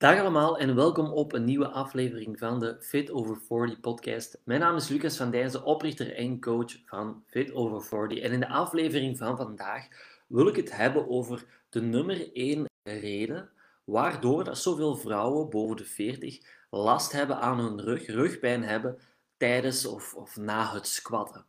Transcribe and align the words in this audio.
Dag 0.00 0.20
allemaal 0.20 0.58
en 0.58 0.74
welkom 0.74 1.12
op 1.12 1.32
een 1.32 1.44
nieuwe 1.44 1.68
aflevering 1.68 2.38
van 2.38 2.60
de 2.60 2.76
Fit 2.80 3.10
Over 3.10 3.40
40 3.46 3.80
podcast. 3.80 4.40
Mijn 4.44 4.60
naam 4.60 4.76
is 4.76 4.88
Lucas 4.88 5.16
van 5.16 5.30
Dijzen, 5.30 5.64
oprichter 5.64 6.14
en 6.14 6.40
coach 6.40 6.76
van 6.84 7.24
Fit 7.26 7.52
Over 7.52 7.82
40. 7.82 8.18
En 8.18 8.32
in 8.32 8.40
de 8.40 8.48
aflevering 8.48 9.18
van 9.18 9.36
vandaag 9.36 9.88
wil 10.26 10.46
ik 10.46 10.56
het 10.56 10.76
hebben 10.76 11.08
over 11.08 11.44
de 11.68 11.80
nummer 11.80 12.32
1 12.32 12.64
reden 12.82 13.50
waardoor 13.84 14.56
zoveel 14.56 14.96
vrouwen 14.96 15.50
boven 15.50 15.76
de 15.76 15.84
40 15.84 16.38
last 16.70 17.12
hebben 17.12 17.40
aan 17.40 17.58
hun 17.58 17.80
rug, 17.80 18.06
rugpijn 18.06 18.62
hebben 18.62 18.98
tijdens 19.36 19.86
of, 19.86 20.14
of 20.14 20.36
na 20.36 20.72
het 20.72 20.86
squatten. 20.86 21.44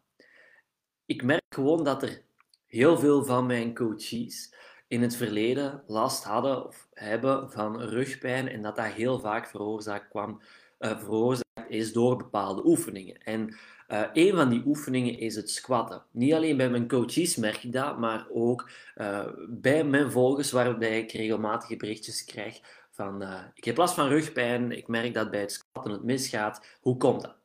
Ik 1.05 1.23
merk 1.23 1.53
gewoon 1.55 1.83
dat 1.83 2.03
er 2.03 2.21
heel 2.67 2.97
veel 2.97 3.25
van 3.25 3.45
mijn 3.45 3.75
coaches 3.75 4.53
in 4.91 5.01
het 5.01 5.15
verleden 5.15 5.83
last 5.87 6.23
hadden 6.23 6.65
of 6.65 6.87
hebben 6.93 7.51
van 7.51 7.81
rugpijn 7.81 8.47
en 8.49 8.61
dat 8.61 8.75
dat 8.75 8.85
heel 8.85 9.19
vaak 9.19 9.47
veroorzaakt, 9.47 10.09
kwam, 10.09 10.41
uh, 10.79 10.99
veroorzaakt 10.99 11.69
is 11.69 11.93
door 11.93 12.17
bepaalde 12.17 12.65
oefeningen. 12.65 13.23
En 13.23 13.55
uh, 13.89 14.03
een 14.13 14.35
van 14.35 14.49
die 14.49 14.63
oefeningen 14.65 15.19
is 15.19 15.35
het 15.35 15.49
squatten. 15.49 16.03
Niet 16.11 16.33
alleen 16.33 16.57
bij 16.57 16.69
mijn 16.69 16.87
coaches 16.87 17.35
merk 17.35 17.63
ik 17.63 17.73
dat, 17.73 17.99
maar 17.99 18.27
ook 18.29 18.69
uh, 18.95 19.27
bij 19.49 19.83
mijn 19.83 20.11
volgers, 20.11 20.51
waarbij 20.51 20.99
ik 20.99 21.11
regelmatig 21.11 21.77
berichtjes 21.77 22.25
krijg 22.25 22.59
van 22.89 23.23
ik 23.53 23.63
heb 23.63 23.77
last 23.77 23.93
van 23.93 24.07
rugpijn, 24.07 24.71
ik 24.71 24.87
merk 24.87 25.13
dat 25.13 25.31
bij 25.31 25.39
het 25.39 25.51
squatten 25.51 25.93
het 25.93 26.03
misgaat. 26.03 26.65
Hoe 26.81 26.97
komt 26.97 27.21
dat? 27.21 27.40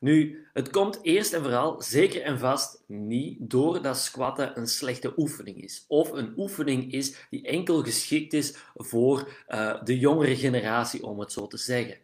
Nu, 0.00 0.46
het 0.52 0.70
komt 0.70 0.98
eerst 1.02 1.32
en 1.32 1.42
vooral 1.42 1.82
zeker 1.82 2.22
en 2.22 2.38
vast 2.38 2.82
niet 2.86 3.36
door 3.40 3.82
dat 3.82 3.98
squatten 3.98 4.58
een 4.58 4.66
slechte 4.66 5.12
oefening 5.16 5.62
is. 5.62 5.84
Of 5.88 6.12
een 6.12 6.32
oefening 6.36 6.92
is 6.92 7.26
die 7.30 7.46
enkel 7.46 7.82
geschikt 7.82 8.32
is 8.32 8.56
voor 8.74 9.28
uh, 9.48 9.82
de 9.84 9.98
jongere 9.98 10.36
generatie, 10.36 11.04
om 11.04 11.20
het 11.20 11.32
zo 11.32 11.46
te 11.46 11.56
zeggen. 11.56 11.98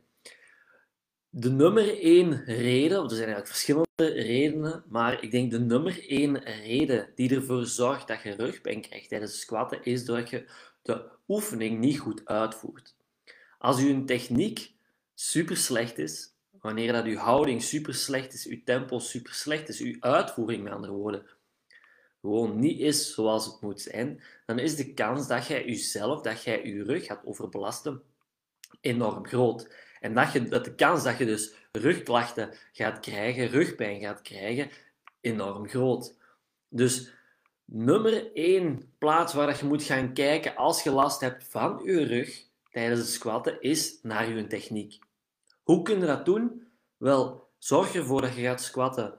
De 1.28 1.50
nummer 1.50 2.00
één 2.00 2.44
reden, 2.44 3.02
er 3.02 3.08
zijn 3.08 3.28
eigenlijk 3.28 3.48
verschillende 3.48 4.22
redenen, 4.22 4.84
maar 4.88 5.22
ik 5.22 5.30
denk 5.30 5.50
de 5.50 5.60
nummer 5.60 6.08
één 6.08 6.42
reden 6.42 7.12
die 7.14 7.34
ervoor 7.34 7.66
zorgt 7.66 8.08
dat 8.08 8.22
je 8.22 8.34
rugpijn 8.34 8.80
krijgt 8.80 9.08
tijdens 9.08 9.40
squatten, 9.40 9.84
is 9.84 10.04
dat 10.04 10.30
je 10.30 10.48
de 10.82 11.08
oefening 11.28 11.78
niet 11.78 11.98
goed 11.98 12.24
uitvoert. 12.24 12.94
Als 13.58 13.80
je 13.80 14.04
techniek 14.04 14.72
super 15.14 15.56
slecht 15.56 15.98
is, 15.98 16.33
wanneer 16.64 16.92
dat 16.92 17.04
uw 17.04 17.16
houding 17.16 17.62
super 17.62 17.94
slecht 17.94 18.32
is, 18.32 18.46
uw 18.46 18.60
tempo 18.64 18.98
super 18.98 19.32
slecht 19.32 19.68
is, 19.68 19.80
uw 19.80 19.96
uitvoering 20.00 20.62
met 20.62 20.72
andere 20.72 20.92
woorden 20.92 21.26
gewoon 22.20 22.58
niet 22.58 22.80
is 22.80 23.14
zoals 23.14 23.46
het 23.46 23.60
moet 23.60 23.80
zijn, 23.80 24.22
dan 24.46 24.58
is 24.58 24.76
de 24.76 24.94
kans 24.94 25.26
dat 25.26 25.46
jij 25.46 25.64
jezelf, 25.64 26.22
dat 26.22 26.42
jij 26.42 26.64
je 26.64 26.84
rug 26.84 27.04
gaat 27.06 27.24
overbelasten, 27.24 28.02
enorm 28.80 29.26
groot. 29.26 29.68
En 30.00 30.14
dat, 30.14 30.32
je, 30.32 30.48
dat 30.48 30.64
de 30.64 30.74
kans 30.74 31.02
dat 31.02 31.18
je 31.18 31.24
dus 31.24 31.54
rugklachten 31.72 32.50
gaat 32.72 33.00
krijgen, 33.00 33.48
rugpijn 33.48 34.00
gaat 34.00 34.22
krijgen, 34.22 34.70
enorm 35.20 35.68
groot. 35.68 36.14
Dus 36.68 37.12
nummer 37.64 38.32
één 38.34 38.92
plaats 38.98 39.34
waar 39.34 39.58
je 39.58 39.64
moet 39.64 39.82
gaan 39.82 40.12
kijken 40.12 40.56
als 40.56 40.82
je 40.82 40.90
last 40.90 41.20
hebt 41.20 41.44
van 41.48 41.80
je 41.84 42.04
rug 42.04 42.46
tijdens 42.70 43.00
het 43.00 43.08
squatten, 43.08 43.60
is 43.60 43.98
naar 44.02 44.28
je 44.28 44.46
techniek. 44.46 44.98
Hoe 45.64 45.82
kun 45.82 46.00
je 46.00 46.06
dat 46.06 46.24
doen? 46.24 46.68
Wel, 46.96 47.50
zorg 47.58 47.94
ervoor 47.94 48.20
dat 48.20 48.34
je 48.34 48.42
gaat 48.42 48.62
squatten 48.62 49.18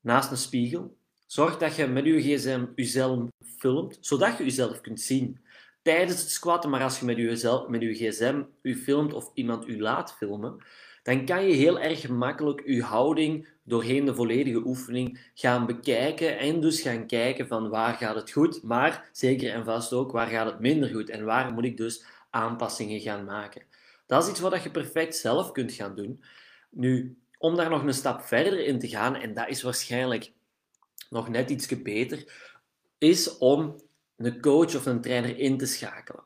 naast 0.00 0.30
een 0.30 0.36
spiegel. 0.36 0.96
Zorg 1.26 1.58
dat 1.58 1.76
je 1.76 1.86
met 1.86 2.04
je 2.04 2.20
gsm 2.20 2.66
jezelf 2.74 3.28
filmt, 3.58 3.98
zodat 4.00 4.38
je 4.38 4.44
jezelf 4.44 4.80
kunt 4.80 5.00
zien 5.00 5.40
tijdens 5.82 6.20
het 6.20 6.30
squatten. 6.30 6.70
Maar 6.70 6.82
als 6.82 6.98
je 6.98 7.04
met 7.04 7.16
je, 7.16 7.64
met 7.68 7.82
je 7.82 7.94
gsm 7.94 8.42
je 8.62 8.76
filmt 8.76 9.12
of 9.12 9.30
iemand 9.34 9.64
je 9.64 9.78
laat 9.78 10.16
filmen, 10.16 10.64
dan 11.02 11.24
kan 11.24 11.48
je 11.48 11.54
heel 11.54 11.80
erg 11.80 12.00
gemakkelijk 12.00 12.62
je 12.66 12.82
houding 12.82 13.48
doorheen 13.62 14.04
de 14.04 14.14
volledige 14.14 14.66
oefening 14.66 15.30
gaan 15.34 15.66
bekijken 15.66 16.38
en 16.38 16.60
dus 16.60 16.80
gaan 16.80 17.06
kijken 17.06 17.46
van 17.46 17.68
waar 17.68 17.94
gaat 17.94 18.14
het 18.14 18.30
goed, 18.30 18.62
maar 18.62 19.08
zeker 19.12 19.52
en 19.52 19.64
vast 19.64 19.92
ook 19.92 20.12
waar 20.12 20.26
gaat 20.26 20.46
het 20.46 20.60
minder 20.60 20.88
goed 20.88 21.10
en 21.10 21.24
waar 21.24 21.52
moet 21.52 21.64
ik 21.64 21.76
dus 21.76 22.04
aanpassingen 22.30 23.00
gaan 23.00 23.24
maken. 23.24 23.62
Dat 24.08 24.22
is 24.22 24.30
iets 24.30 24.40
wat 24.40 24.62
je 24.62 24.70
perfect 24.70 25.16
zelf 25.16 25.52
kunt 25.52 25.72
gaan 25.72 25.94
doen. 25.94 26.24
Nu, 26.70 27.18
om 27.38 27.56
daar 27.56 27.70
nog 27.70 27.82
een 27.82 27.94
stap 27.94 28.20
verder 28.20 28.64
in 28.64 28.78
te 28.78 28.88
gaan, 28.88 29.14
en 29.14 29.34
dat 29.34 29.48
is 29.48 29.62
waarschijnlijk 29.62 30.32
nog 31.10 31.28
net 31.28 31.50
iets 31.50 31.82
beter, 31.82 32.32
is 32.98 33.38
om 33.38 33.80
een 34.16 34.40
coach 34.40 34.76
of 34.76 34.86
een 34.86 35.00
trainer 35.00 35.38
in 35.38 35.58
te 35.58 35.66
schakelen. 35.66 36.24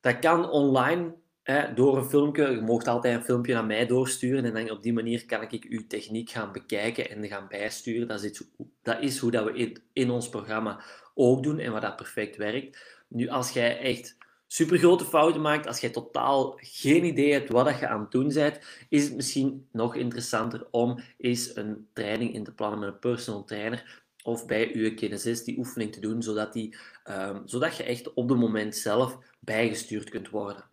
Dat 0.00 0.18
kan 0.18 0.50
online 0.50 1.14
hè, 1.42 1.74
door 1.74 1.96
een 1.96 2.08
filmpje. 2.08 2.50
Je 2.50 2.60
mag 2.60 2.84
altijd 2.84 3.16
een 3.16 3.24
filmpje 3.24 3.54
naar 3.54 3.66
mij 3.66 3.86
doorsturen 3.86 4.44
en 4.44 4.54
dan 4.54 4.70
op 4.70 4.82
die 4.82 4.92
manier 4.92 5.26
kan 5.26 5.42
ik 5.50 5.64
uw 5.64 5.86
techniek 5.86 6.30
gaan 6.30 6.52
bekijken 6.52 7.10
en 7.10 7.28
gaan 7.28 7.48
bijsturen. 7.48 8.08
Dat 8.08 8.22
is, 8.22 8.42
dat 8.82 9.02
is 9.02 9.18
hoe 9.18 9.30
dat 9.30 9.44
we 9.44 9.52
in, 9.52 9.82
in 9.92 10.10
ons 10.10 10.28
programma 10.28 10.82
ook 11.14 11.42
doen 11.42 11.58
en 11.58 11.72
wat 11.72 11.82
dat 11.82 11.96
perfect 11.96 12.36
werkt. 12.36 12.78
Nu, 13.08 13.28
als 13.28 13.50
jij 13.50 13.78
echt 13.78 14.16
super 14.48 14.78
grote 14.78 15.04
fouten 15.04 15.40
maakt, 15.40 15.66
als 15.66 15.80
je 15.80 15.90
totaal 15.90 16.58
geen 16.60 17.04
idee 17.04 17.32
hebt 17.32 17.48
wat 17.48 17.78
je 17.78 17.88
aan 17.88 18.00
het 18.00 18.10
doen 18.10 18.32
bent, 18.32 18.60
is 18.88 19.04
het 19.04 19.14
misschien 19.14 19.68
nog 19.72 19.94
interessanter 19.94 20.66
om 20.70 21.00
eens 21.18 21.56
een 21.56 21.88
training 21.92 22.34
in 22.34 22.44
te 22.44 22.54
plannen 22.54 22.78
met 22.78 22.88
een 22.88 22.98
personal 22.98 23.44
trainer 23.44 24.06
of 24.22 24.46
bij 24.46 24.74
uw 24.74 24.94
kinesist 24.94 25.44
die 25.44 25.58
oefening 25.58 25.92
te 25.92 26.00
doen, 26.00 26.22
zodat, 26.22 26.52
die, 26.52 26.76
um, 27.10 27.42
zodat 27.44 27.76
je 27.76 27.82
echt 27.82 28.14
op 28.14 28.28
het 28.28 28.38
moment 28.38 28.76
zelf 28.76 29.18
bijgestuurd 29.40 30.10
kunt 30.10 30.30
worden. 30.30 30.64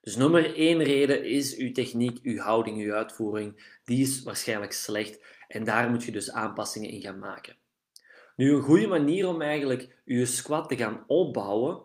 Dus 0.00 0.16
nummer 0.16 0.56
één 0.56 0.82
reden 0.82 1.24
is 1.24 1.56
uw 1.56 1.72
techniek, 1.72 2.18
uw 2.22 2.38
houding, 2.38 2.78
uw 2.78 2.92
uitvoering. 2.92 3.78
Die 3.84 4.02
is 4.02 4.22
waarschijnlijk 4.22 4.72
slecht 4.72 5.20
en 5.48 5.64
daar 5.64 5.90
moet 5.90 6.04
je 6.04 6.12
dus 6.12 6.30
aanpassingen 6.30 6.90
in 6.90 7.00
gaan 7.00 7.18
maken. 7.18 7.56
Nu, 8.36 8.52
een 8.52 8.62
goede 8.62 8.86
manier 8.86 9.28
om 9.28 9.42
eigenlijk 9.42 9.96
je 10.04 10.26
squat 10.26 10.68
te 10.68 10.76
gaan 10.76 11.04
opbouwen, 11.06 11.82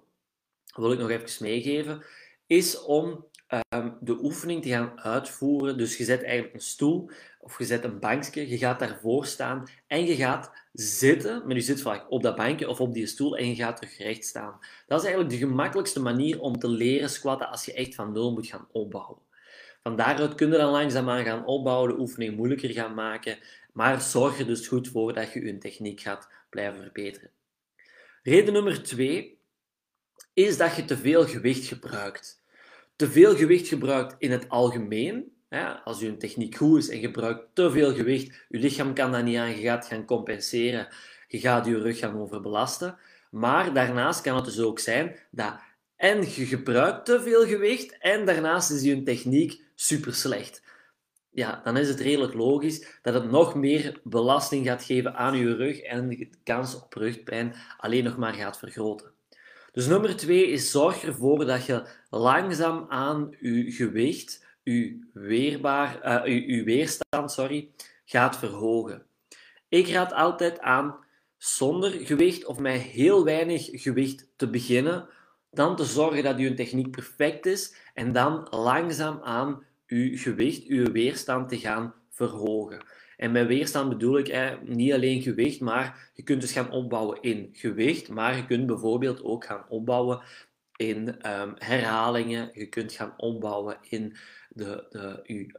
wil 0.83 0.91
ik 0.91 0.99
nog 0.99 1.09
even 1.09 1.43
meegeven, 1.45 2.03
is 2.47 2.83
om 2.83 3.25
um, 3.69 3.97
de 4.01 4.23
oefening 4.23 4.61
te 4.61 4.69
gaan 4.69 4.99
uitvoeren. 4.99 5.77
Dus 5.77 5.97
je 5.97 6.03
zet 6.03 6.23
eigenlijk 6.23 6.53
een 6.53 6.61
stoel 6.61 7.09
of 7.39 7.57
je 7.57 7.65
zet 7.65 7.83
een 7.83 7.99
bankje, 7.99 8.49
je 8.49 8.57
gaat 8.57 8.79
daarvoor 8.79 9.25
staan 9.25 9.67
en 9.87 10.05
je 10.05 10.15
gaat 10.15 10.51
zitten 10.73 11.47
met 11.47 11.57
je 11.57 11.63
zitvlak 11.63 12.11
op 12.11 12.23
dat 12.23 12.35
bankje 12.35 12.69
of 12.69 12.81
op 12.81 12.93
die 12.93 13.07
stoel 13.07 13.37
en 13.37 13.47
je 13.47 13.55
gaat 13.55 13.77
terug 13.77 13.97
recht 13.97 14.25
staan. 14.25 14.59
Dat 14.87 14.99
is 14.99 15.05
eigenlijk 15.05 15.39
de 15.39 15.47
gemakkelijkste 15.47 16.01
manier 16.01 16.39
om 16.39 16.59
te 16.59 16.69
leren 16.69 17.09
squatten 17.09 17.49
als 17.49 17.65
je 17.65 17.73
echt 17.73 17.95
van 17.95 18.11
nul 18.11 18.33
moet 18.33 18.47
gaan 18.47 18.67
opbouwen. 18.71 19.17
Van 19.81 19.95
daaruit 19.95 20.35
kun 20.35 20.51
je 20.51 20.57
dan 20.57 20.71
langzaamaan 20.71 21.23
gaan 21.23 21.45
opbouwen, 21.45 21.89
de 21.89 21.99
oefening 21.99 22.35
moeilijker 22.35 22.69
gaan 22.69 22.93
maken, 22.93 23.37
maar 23.73 24.01
zorg 24.01 24.39
er 24.39 24.45
dus 24.45 24.67
goed 24.67 24.87
voor 24.87 25.13
dat 25.13 25.33
je 25.33 25.45
je 25.45 25.57
techniek 25.57 25.99
gaat 25.99 26.29
blijven 26.49 26.81
verbeteren. 26.81 27.31
Reden 28.23 28.53
nummer 28.53 28.83
twee 28.83 29.36
is 30.37 30.57
dat 30.57 30.75
je 30.75 30.85
te 30.85 30.97
veel 30.97 31.27
gewicht 31.27 31.65
gebruikt. 31.67 32.41
Te 32.95 33.09
veel 33.09 33.35
gewicht 33.35 33.67
gebruikt 33.67 34.15
in 34.17 34.31
het 34.31 34.49
algemeen. 34.49 35.31
als 35.83 35.99
je 35.99 36.17
techniek 36.17 36.55
goed 36.55 36.77
is 36.77 36.89
en 36.89 36.99
gebruikt 36.99 37.45
te 37.53 37.71
veel 37.71 37.95
gewicht, 37.95 38.45
je 38.49 38.57
lichaam 38.57 38.93
kan 38.93 39.11
dat 39.11 39.23
niet 39.23 39.37
aan, 39.37 39.49
je 39.49 39.61
gaat 39.61 39.85
gaan 39.85 40.05
compenseren, 40.05 40.87
je 41.27 41.39
gaat 41.39 41.65
je 41.65 41.79
rug 41.79 41.99
gaan 41.99 42.19
overbelasten. 42.19 42.97
Maar 43.29 43.73
daarnaast 43.73 44.21
kan 44.21 44.35
het 44.35 44.45
dus 44.45 44.59
ook 44.59 44.79
zijn 44.79 45.15
dat 45.31 45.59
en 45.95 46.21
je 46.21 46.45
gebruikt 46.45 47.05
te 47.05 47.21
veel 47.21 47.45
gewicht 47.45 47.97
en 47.97 48.25
daarnaast 48.25 48.71
is 48.71 48.81
je 48.81 49.03
techniek 49.03 49.61
super 49.75 50.15
slecht. 50.15 50.61
Ja, 51.29 51.61
dan 51.63 51.77
is 51.77 51.87
het 51.89 51.99
redelijk 51.99 52.33
logisch 52.33 52.99
dat 53.01 53.13
het 53.13 53.31
nog 53.31 53.55
meer 53.55 53.99
belasting 54.03 54.65
gaat 54.65 54.83
geven 54.83 55.15
aan 55.15 55.37
je 55.37 55.55
rug 55.55 55.79
en 55.79 56.09
de 56.09 56.29
kans 56.43 56.75
op 56.75 56.93
rugpijn 56.93 57.55
alleen 57.77 58.03
nog 58.03 58.17
maar 58.17 58.33
gaat 58.33 58.57
vergroten. 58.57 59.16
Dus 59.77 59.87
nummer 59.87 60.15
twee 60.15 60.47
is 60.47 60.71
zorg 60.71 61.03
ervoor 61.03 61.45
dat 61.45 61.65
je 61.65 61.87
langzaam 62.09 62.85
aan 62.89 63.35
je 63.39 63.71
gewicht, 63.71 64.45
je, 64.63 65.09
weerbaar, 65.13 66.25
uh, 66.27 66.63
weerstand 66.63 67.31
sorry, 67.31 67.69
gaat 68.05 68.37
verhogen. 68.37 69.05
Ik 69.69 69.87
raad 69.87 70.13
altijd 70.13 70.59
aan 70.59 70.95
zonder 71.37 71.91
gewicht 71.91 72.45
of 72.45 72.59
met 72.59 72.81
heel 72.81 73.23
weinig 73.23 73.69
gewicht 73.71 74.29
te 74.35 74.49
beginnen, 74.49 75.09
dan 75.51 75.75
te 75.75 75.85
zorgen 75.85 76.23
dat 76.23 76.39
je 76.39 76.53
techniek 76.53 76.91
perfect 76.91 77.45
is 77.45 77.75
en 77.93 78.11
dan 78.11 78.47
langzaam 78.49 79.19
aan 79.23 79.63
je 79.85 80.17
gewicht, 80.17 80.63
je 80.63 80.91
weerstand 80.91 81.49
te 81.49 81.57
gaan 81.59 81.93
verhogen. 82.09 82.85
En 83.17 83.31
met 83.31 83.47
weerstand 83.47 83.89
bedoel 83.89 84.17
ik 84.17 84.59
niet 84.63 84.93
alleen 84.93 85.21
gewicht, 85.21 85.59
maar 85.59 86.11
je 86.13 86.23
kunt 86.23 86.41
dus 86.41 86.51
gaan 86.51 86.71
opbouwen 86.71 87.21
in 87.21 87.49
gewicht, 87.53 88.09
maar 88.09 88.35
je 88.35 88.45
kunt 88.45 88.65
bijvoorbeeld 88.65 89.23
ook 89.23 89.45
gaan 89.45 89.65
opbouwen 89.69 90.21
in 90.75 91.07
um, 91.07 91.53
herhalingen. 91.57 92.49
Je 92.53 92.67
kunt 92.67 92.91
gaan 92.91 93.13
opbouwen 93.17 93.77
in 93.89 94.15
de, 94.49 94.85
de, 94.89 95.51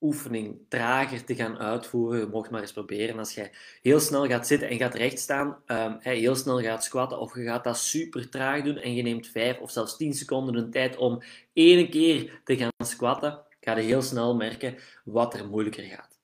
oefening 0.00 0.58
trager 0.68 1.24
te 1.24 1.34
gaan 1.34 1.58
uitvoeren. 1.58 2.20
Je 2.20 2.26
mocht 2.26 2.50
maar 2.50 2.60
eens 2.60 2.72
proberen 2.72 3.18
als 3.18 3.34
jij 3.34 3.50
heel 3.82 4.00
snel 4.00 4.26
gaat 4.26 4.46
zitten 4.46 4.68
en 4.68 4.78
gaat 4.78 4.94
rechtstaan, 4.94 5.56
um, 5.66 5.96
heel 6.00 6.34
snel 6.34 6.60
gaat 6.60 6.84
squatten 6.84 7.18
of 7.18 7.34
je 7.34 7.44
gaat 7.44 7.64
dat 7.64 7.78
super 7.78 8.28
traag 8.28 8.62
doen 8.62 8.76
en 8.76 8.94
je 8.94 9.02
neemt 9.02 9.28
5 9.28 9.58
of 9.58 9.70
zelfs 9.70 9.96
10 9.96 10.14
seconden 10.14 10.54
de 10.54 10.68
tijd 10.68 10.96
om 10.96 11.22
één 11.52 11.90
keer 11.90 12.40
te 12.44 12.56
gaan 12.56 12.86
squatten, 12.86 13.40
ga 13.60 13.76
je 13.76 13.82
heel 13.82 14.02
snel 14.02 14.36
merken 14.36 14.76
wat 15.04 15.34
er 15.34 15.48
moeilijker 15.48 15.84
gaat. 15.84 16.15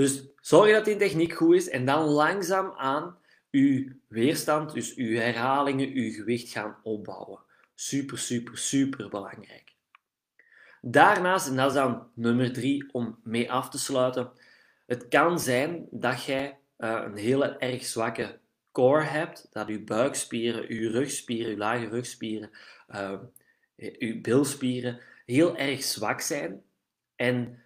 Dus 0.00 0.22
zorg 0.40 0.72
dat 0.72 0.84
die 0.84 0.96
techniek 0.96 1.32
goed 1.32 1.54
is 1.54 1.68
en 1.68 1.84
dan 1.84 2.04
langzaam 2.04 2.72
aan 2.76 3.16
je 3.50 3.96
weerstand, 4.08 4.72
dus 4.72 4.94
je 4.94 5.18
herhalingen, 5.18 5.94
je 5.94 6.12
gewicht 6.12 6.52
gaan 6.52 6.76
opbouwen. 6.82 7.40
Super, 7.74 8.18
super, 8.18 8.58
super 8.58 9.08
belangrijk. 9.08 9.74
Daarnaast, 10.80 11.48
en 11.48 11.56
dat 11.56 11.66
is 11.66 11.74
dan 11.74 12.10
nummer 12.14 12.52
drie 12.52 12.92
om 12.92 13.18
mee 13.22 13.52
af 13.52 13.70
te 13.70 13.78
sluiten, 13.78 14.30
het 14.86 15.08
kan 15.08 15.40
zijn 15.40 15.86
dat 15.90 16.24
jij 16.24 16.58
uh, 16.78 17.02
een 17.04 17.16
hele 17.16 17.46
erg 17.46 17.84
zwakke 17.84 18.38
core 18.72 19.04
hebt, 19.04 19.48
dat 19.50 19.68
je 19.68 19.80
buikspieren, 19.80 20.74
je 20.74 20.90
rugspieren, 20.90 21.50
je 21.50 21.56
lage 21.56 21.88
rugspieren, 21.88 22.50
uh, 22.88 23.18
je 23.76 24.20
bilspieren 24.20 25.00
heel 25.24 25.56
erg 25.56 25.82
zwak 25.82 26.20
zijn 26.20 26.62
en 27.16 27.62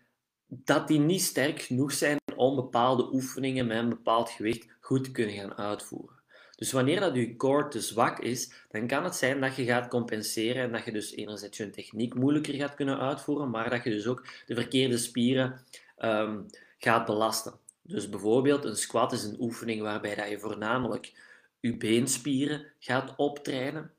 dat 0.46 0.88
die 0.88 1.00
niet 1.00 1.22
sterk 1.22 1.60
genoeg 1.60 1.92
zijn 1.92 2.22
om 2.36 2.54
bepaalde 2.54 3.12
oefeningen 3.12 3.66
met 3.66 3.76
een 3.76 3.88
bepaald 3.88 4.30
gewicht 4.30 4.66
goed 4.80 5.04
te 5.04 5.10
kunnen 5.10 5.34
gaan 5.34 5.54
uitvoeren. 5.54 6.22
Dus 6.56 6.72
wanneer 6.72 7.00
dat 7.00 7.14
je 7.14 7.36
core 7.36 7.68
te 7.68 7.80
zwak 7.80 8.18
is, 8.18 8.52
dan 8.70 8.86
kan 8.86 9.04
het 9.04 9.14
zijn 9.14 9.40
dat 9.40 9.56
je 9.56 9.64
gaat 9.64 9.88
compenseren 9.88 10.62
en 10.62 10.72
dat 10.72 10.84
je 10.84 10.92
dus 10.92 11.14
enerzijds 11.14 11.56
je 11.56 11.70
techniek 11.70 12.14
moeilijker 12.14 12.54
gaat 12.54 12.74
kunnen 12.74 12.98
uitvoeren, 12.98 13.50
maar 13.50 13.70
dat 13.70 13.84
je 13.84 13.90
dus 13.90 14.06
ook 14.06 14.26
de 14.46 14.54
verkeerde 14.54 14.98
spieren 14.98 15.60
um, 15.98 16.46
gaat 16.78 17.06
belasten. 17.06 17.58
Dus 17.82 18.08
bijvoorbeeld 18.08 18.64
een 18.64 18.76
squat 18.76 19.12
is 19.12 19.24
een 19.24 19.40
oefening 19.40 19.82
waarbij 19.82 20.14
dat 20.14 20.28
je 20.28 20.38
voornamelijk 20.38 21.12
je 21.60 21.76
beenspieren 21.76 22.66
gaat 22.78 23.14
optrainen. 23.16 23.92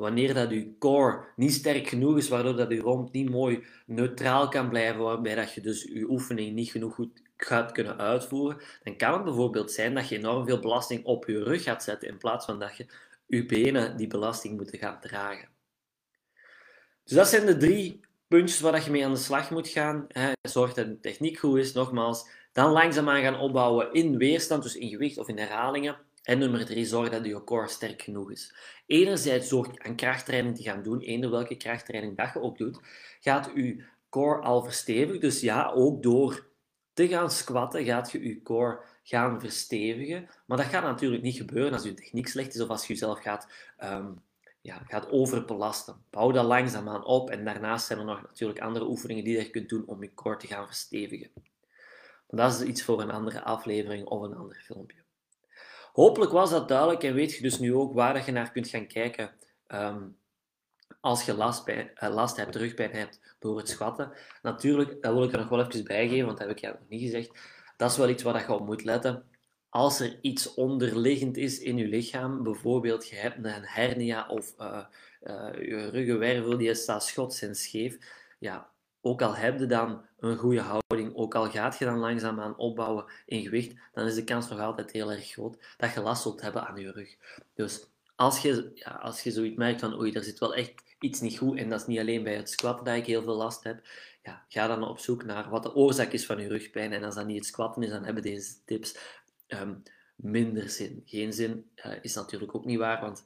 Wanneer 0.00 0.34
dat 0.34 0.50
je 0.50 0.78
core 0.78 1.24
niet 1.36 1.52
sterk 1.52 1.88
genoeg 1.88 2.16
is, 2.16 2.28
waardoor 2.28 2.56
dat 2.56 2.70
je 2.70 2.80
romp 2.80 3.12
niet 3.12 3.30
mooi 3.30 3.64
neutraal 3.86 4.48
kan 4.48 4.68
blijven, 4.68 5.02
waarbij 5.02 5.34
dat 5.34 5.52
je 5.52 5.60
dus 5.60 5.82
je 5.82 6.10
oefening 6.10 6.54
niet 6.54 6.70
genoeg 6.70 6.94
goed 6.94 7.22
gaat 7.36 7.72
kunnen 7.72 7.98
uitvoeren, 7.98 8.60
dan 8.82 8.96
kan 8.96 9.12
het 9.12 9.24
bijvoorbeeld 9.24 9.72
zijn 9.72 9.94
dat 9.94 10.08
je 10.08 10.16
enorm 10.16 10.46
veel 10.46 10.60
belasting 10.60 11.04
op 11.04 11.26
je 11.26 11.42
rug 11.42 11.62
gaat 11.62 11.82
zetten 11.82 12.08
in 12.08 12.18
plaats 12.18 12.46
van 12.46 12.58
dat 12.58 12.76
je 12.76 12.86
je 13.26 13.46
benen 13.46 13.96
die 13.96 14.06
belasting 14.06 14.56
moeten 14.56 14.78
gaan 14.78 15.00
dragen. 15.00 15.48
Dus 17.04 17.16
dat 17.16 17.28
zijn 17.28 17.46
de 17.46 17.56
drie 17.56 18.00
puntjes 18.28 18.60
waar 18.60 18.84
je 18.84 18.90
mee 18.90 19.04
aan 19.04 19.12
de 19.12 19.18
slag 19.18 19.50
moet 19.50 19.68
gaan. 19.68 20.06
Zorg 20.42 20.74
dat 20.74 20.86
de 20.86 21.00
techniek 21.00 21.38
goed 21.38 21.58
is, 21.58 21.72
nogmaals. 21.72 22.28
Dan 22.52 22.72
langzaamaan 22.72 23.22
gaan 23.22 23.40
opbouwen 23.40 23.92
in 23.92 24.16
weerstand, 24.16 24.62
dus 24.62 24.76
in 24.76 24.88
gewicht 24.88 25.18
of 25.18 25.28
in 25.28 25.38
herhalingen. 25.38 25.96
En 26.22 26.38
nummer 26.38 26.66
drie, 26.66 26.84
zorg 26.84 27.10
dat 27.10 27.24
je 27.24 27.44
core 27.44 27.68
sterk 27.68 28.02
genoeg 28.02 28.30
is. 28.30 28.54
Enerzijds 28.86 29.48
zorg 29.48 29.78
aan 29.78 29.96
krachttraining 29.96 30.56
te 30.56 30.62
gaan 30.62 30.82
doen, 30.82 31.00
eender 31.00 31.30
welke 31.30 31.56
krachttraining 31.56 32.16
dat 32.16 32.32
je 32.32 32.40
ook 32.40 32.58
doet, 32.58 32.80
gaat 33.20 33.50
je 33.54 33.84
core 34.08 34.40
al 34.40 34.62
verstevigen. 34.62 35.20
Dus 35.20 35.40
ja, 35.40 35.70
ook 35.70 36.02
door 36.02 36.46
te 36.92 37.08
gaan 37.08 37.30
squatten 37.30 37.84
gaat 37.84 38.12
je 38.12 38.22
je 38.22 38.42
core 38.42 38.80
gaan 39.02 39.40
verstevigen. 39.40 40.28
Maar 40.46 40.56
dat 40.56 40.66
gaat 40.66 40.82
natuurlijk 40.82 41.22
niet 41.22 41.36
gebeuren 41.36 41.72
als 41.72 41.82
je 41.82 41.94
techniek 41.94 42.28
slecht 42.28 42.54
is 42.54 42.60
of 42.60 42.68
als 42.68 42.86
je 42.86 42.92
jezelf 42.92 43.20
gaat, 43.20 43.48
um, 43.84 44.20
ja, 44.60 44.82
gaat 44.86 45.10
overbelasten. 45.10 46.04
Bouw 46.10 46.30
dat 46.30 46.44
langzaamaan 46.44 47.04
op 47.04 47.30
en 47.30 47.44
daarnaast 47.44 47.86
zijn 47.86 47.98
er 47.98 48.04
nog 48.04 48.22
natuurlijk 48.22 48.60
andere 48.60 48.88
oefeningen 48.88 49.24
die 49.24 49.36
je 49.36 49.50
kunt 49.50 49.68
doen 49.68 49.86
om 49.86 50.02
je 50.02 50.14
core 50.14 50.36
te 50.36 50.46
gaan 50.46 50.66
verstevigen. 50.66 51.30
Maar 52.30 52.40
dat 52.40 52.60
is 52.60 52.66
iets 52.66 52.82
voor 52.82 53.00
een 53.00 53.10
andere 53.10 53.42
aflevering 53.42 54.06
of 54.06 54.22
een 54.22 54.36
ander 54.36 54.62
filmpje. 54.64 54.98
Hopelijk 55.92 56.32
was 56.32 56.50
dat 56.50 56.68
duidelijk 56.68 57.02
en 57.02 57.14
weet 57.14 57.34
je 57.34 57.42
dus 57.42 57.58
nu 57.58 57.74
ook 57.74 57.94
waar 57.94 58.26
je 58.26 58.32
naar 58.32 58.52
kunt 58.52 58.68
gaan 58.68 58.86
kijken 58.86 59.30
um, 59.68 60.16
als 61.00 61.24
je 61.24 61.34
last, 61.34 61.64
bij, 61.64 61.92
uh, 62.02 62.14
last 62.14 62.36
hebt, 62.36 62.56
rugpijn 62.56 62.92
hebt 62.92 63.20
door 63.38 63.56
het 63.56 63.68
squatten. 63.68 64.12
Natuurlijk, 64.42 65.02
dat 65.02 65.12
wil 65.12 65.24
ik 65.24 65.32
er 65.32 65.38
nog 65.38 65.48
wel 65.48 65.66
even 65.66 65.84
bijgeven, 65.84 66.26
want 66.26 66.38
dat 66.38 66.46
heb 66.46 66.56
ik 66.56 66.62
jou 66.62 66.74
nog 66.74 66.88
niet 66.88 67.02
gezegd. 67.02 67.38
Dat 67.76 67.90
is 67.90 67.96
wel 67.96 68.08
iets 68.08 68.22
waar 68.22 68.40
je 68.40 68.52
op 68.52 68.66
moet 68.66 68.84
letten. 68.84 69.24
Als 69.68 70.00
er 70.00 70.18
iets 70.20 70.54
onderliggend 70.54 71.36
is 71.36 71.58
in 71.58 71.76
je 71.76 71.86
lichaam, 71.86 72.42
bijvoorbeeld 72.42 73.08
je 73.08 73.16
hebt 73.16 73.44
een 73.44 73.64
hernia 73.64 74.28
of 74.28 74.54
uh, 74.58 74.84
uh, 75.22 75.52
je 75.52 75.88
ruggenwervel 75.88 76.56
die 76.56 76.74
staat 76.74 77.04
schots 77.04 77.42
en 77.42 77.54
scheef, 77.54 77.98
ja, 78.38 78.69
ook 79.00 79.22
al 79.22 79.36
heb 79.36 79.58
je 79.58 79.66
dan 79.66 80.04
een 80.18 80.36
goede 80.36 80.60
houding, 80.60 81.14
ook 81.14 81.34
al 81.34 81.50
gaat 81.50 81.78
je 81.78 81.84
dan 81.84 81.98
langzaamaan 81.98 82.56
opbouwen 82.56 83.04
in 83.26 83.42
gewicht, 83.42 83.74
dan 83.92 84.06
is 84.06 84.14
de 84.14 84.24
kans 84.24 84.48
nog 84.48 84.60
altijd 84.60 84.90
heel 84.90 85.12
erg 85.12 85.30
groot 85.30 85.56
dat 85.76 85.94
je 85.94 86.00
last 86.00 86.22
zult 86.22 86.40
hebben 86.40 86.66
aan 86.66 86.80
je 86.80 86.92
rug. 86.92 87.16
Dus 87.54 87.86
als 88.16 88.42
je, 88.42 88.70
ja, 88.74 88.90
als 88.90 89.22
je 89.22 89.30
zoiets 89.30 89.56
merkt 89.56 89.80
van 89.80 90.00
oei, 90.00 90.12
er 90.12 90.24
zit 90.24 90.38
wel 90.38 90.54
echt 90.54 90.82
iets 90.98 91.20
niet 91.20 91.38
goed 91.38 91.58
en 91.58 91.68
dat 91.68 91.80
is 91.80 91.86
niet 91.86 91.98
alleen 91.98 92.22
bij 92.22 92.36
het 92.36 92.50
squatten 92.50 92.84
dat 92.84 92.96
ik 92.96 93.06
heel 93.06 93.22
veel 93.22 93.36
last 93.36 93.64
heb, 93.64 93.86
ja, 94.22 94.44
ga 94.48 94.66
dan 94.66 94.88
op 94.88 94.98
zoek 94.98 95.24
naar 95.24 95.50
wat 95.50 95.62
de 95.62 95.74
oorzaak 95.74 96.12
is 96.12 96.26
van 96.26 96.40
je 96.40 96.48
rugpijn. 96.48 96.92
En 96.92 97.04
als 97.04 97.14
dat 97.14 97.26
niet 97.26 97.36
het 97.36 97.46
squatten 97.46 97.82
is, 97.82 97.90
dan 97.90 98.04
hebben 98.04 98.22
deze 98.22 98.64
tips 98.64 98.98
ehm, 99.46 99.74
minder 100.16 100.68
zin. 100.68 101.02
Geen 101.04 101.32
zin 101.32 101.70
uh, 101.76 101.92
is 102.00 102.14
natuurlijk 102.14 102.54
ook 102.54 102.64
niet 102.64 102.78
waar, 102.78 103.00
want 103.00 103.24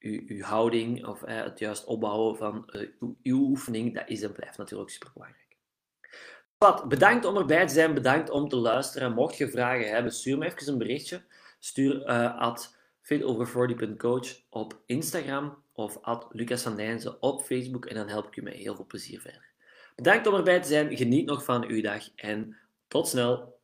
uw, 0.00 0.42
houding 0.42 1.06
of 1.06 1.22
uh, 1.22 1.42
het 1.42 1.58
juist 1.58 1.84
opbouwen 1.84 2.36
van 2.36 2.70
uh, 2.72 2.88
uw, 3.22 3.40
oefening, 3.40 3.94
dat 3.94 4.08
is 4.08 4.22
en 4.22 4.32
blijft 4.32 4.58
natuurlijk 4.58 4.90
super 4.90 5.10
belangrijk. 5.14 5.56
Wat, 6.58 6.88
bedankt 6.88 7.24
om 7.24 7.36
erbij 7.36 7.66
te 7.66 7.74
zijn, 7.74 7.94
bedankt 7.94 8.30
om 8.30 8.48
te 8.48 8.56
luisteren. 8.56 9.14
Mocht 9.14 9.36
je 9.36 9.50
vragen 9.50 9.88
hebben, 9.88 10.12
stuur 10.12 10.38
me 10.38 10.46
even 10.46 10.72
een 10.72 10.78
berichtje. 10.78 11.22
Stuur 11.58 12.08
uh, 12.08 12.38
at 12.38 12.76
fitover40.coach 13.02 14.40
op 14.48 14.80
Instagram 14.86 15.62
of 15.72 15.98
at 16.02 16.26
Lucas 16.30 16.62
van 16.62 17.16
op 17.20 17.42
Facebook 17.42 17.86
en 17.86 17.94
dan 17.94 18.08
help 18.08 18.26
ik 18.26 18.34
je 18.34 18.42
met 18.42 18.54
heel 18.54 18.74
veel 18.74 18.86
plezier 18.86 19.20
verder. 19.20 19.48
Bedankt 19.96 20.26
om 20.26 20.34
erbij 20.34 20.60
te 20.60 20.68
zijn, 20.68 20.96
geniet 20.96 21.26
nog 21.26 21.44
van 21.44 21.64
uw 21.66 21.82
dag 21.82 22.14
en 22.14 22.56
tot 22.88 23.08
snel! 23.08 23.59